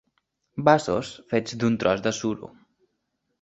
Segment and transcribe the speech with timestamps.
[0.69, 2.51] Vasos fets d'un tros de suro.